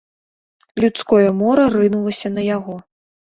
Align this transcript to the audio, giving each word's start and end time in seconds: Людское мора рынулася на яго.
Людское 0.83 1.27
мора 1.43 1.65
рынулася 1.75 2.33
на 2.39 2.47
яго. 2.57 2.79